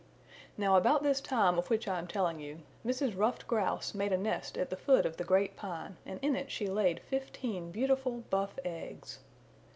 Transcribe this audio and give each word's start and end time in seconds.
Now 0.57 0.77
about 0.77 1.03
this 1.03 1.21
time 1.21 1.59
of 1.59 1.69
which 1.69 1.87
I 1.87 1.99
am 1.99 2.07
telling 2.07 2.39
you 2.39 2.61
Mrs. 2.83 3.15
Ruffed 3.15 3.45
Grouse 3.45 3.93
made 3.93 4.11
a 4.11 4.17
nest 4.17 4.57
at 4.57 4.71
the 4.71 4.75
foot 4.75 5.05
of 5.05 5.17
the 5.17 5.23
Great 5.23 5.55
Pine 5.55 5.97
and 6.07 6.17
in 6.23 6.35
it 6.35 6.49
she 6.49 6.65
laid 6.65 7.01
fifteen 7.01 7.69
beautiful 7.69 8.23
buff 8.31 8.57
eggs. 8.65 9.19